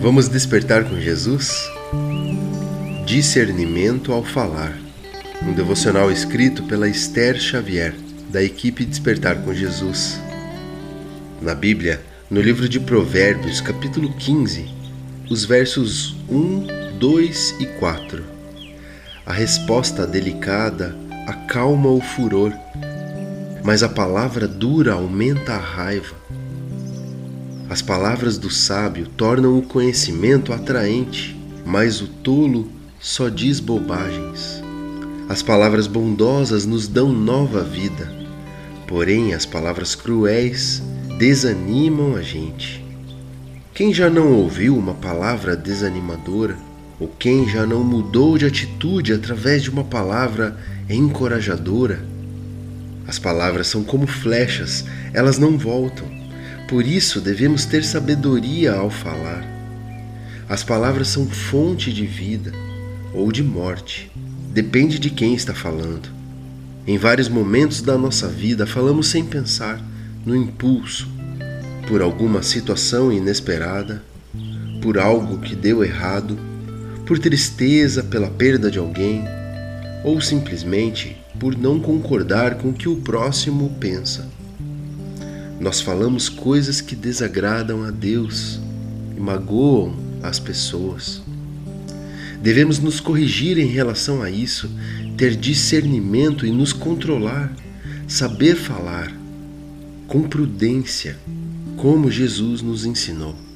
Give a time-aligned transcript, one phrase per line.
[0.00, 1.70] Vamos despertar com Jesus?
[3.06, 4.76] Discernimento ao falar.
[5.42, 7.94] Um devocional escrito pela Esther Xavier,
[8.30, 10.18] da equipe Despertar com Jesus.
[11.40, 12.00] Na Bíblia,
[12.30, 14.68] no livro de Provérbios, capítulo 15,
[15.30, 18.24] os versos 1, 2 e 4.
[19.24, 20.96] A resposta delicada
[21.28, 22.54] acalma o furor,
[23.62, 26.16] mas a palavra dura aumenta a raiva.
[27.68, 34.62] As palavras do sábio tornam o conhecimento atraente, mas o tolo só diz bobagens.
[35.28, 38.10] As palavras bondosas nos dão nova vida,
[38.86, 40.82] porém as palavras cruéis
[41.18, 42.82] desanimam a gente.
[43.74, 46.67] Quem já não ouviu uma palavra desanimadora?
[46.98, 50.56] Ou quem já não mudou de atitude através de uma palavra
[50.88, 52.00] encorajadora?
[53.06, 56.18] As palavras são como flechas, elas não voltam
[56.68, 59.42] por isso devemos ter sabedoria ao falar.
[60.46, 62.52] As palavras são fonte de vida
[63.14, 64.12] ou de morte,
[64.52, 66.10] depende de quem está falando.
[66.86, 69.82] Em vários momentos da nossa vida falamos sem pensar,
[70.26, 71.08] no impulso,
[71.86, 74.02] por alguma situação inesperada,
[74.82, 76.38] por algo que deu errado,
[77.08, 79.24] por tristeza pela perda de alguém,
[80.04, 84.28] ou simplesmente por não concordar com o que o próximo pensa.
[85.58, 88.60] Nós falamos coisas que desagradam a Deus
[89.16, 91.22] e magoam as pessoas.
[92.42, 94.70] Devemos nos corrigir em relação a isso,
[95.16, 97.50] ter discernimento e nos controlar,
[98.06, 99.10] saber falar
[100.06, 101.16] com prudência,
[101.74, 103.47] como Jesus nos ensinou.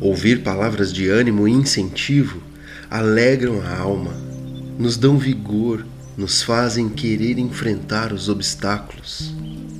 [0.00, 2.42] Ouvir palavras de ânimo e incentivo
[2.90, 4.14] alegram a alma,
[4.78, 5.84] nos dão vigor,
[6.16, 9.34] nos fazem querer enfrentar os obstáculos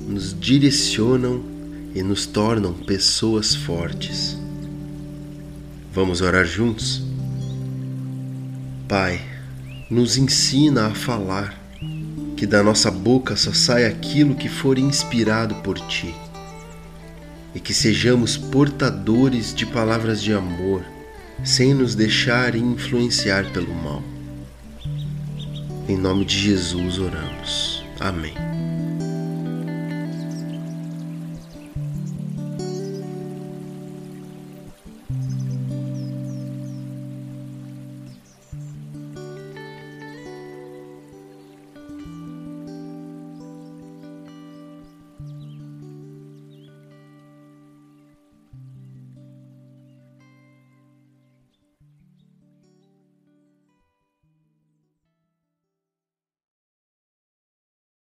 [0.08, 1.44] nos direcionam
[1.94, 4.38] e nos tornam pessoas fortes.
[5.92, 7.02] Vamos orar juntos?
[8.88, 9.20] Pai,
[9.90, 11.54] nos ensina a falar,
[12.38, 16.14] que da nossa boca só sai aquilo que for inspirado por Ti,
[17.54, 20.84] e que sejamos portadores de palavras de amor,
[21.44, 24.02] sem nos deixar influenciar pelo mal.
[25.88, 27.82] Em nome de Jesus oramos.
[27.98, 28.57] Amém.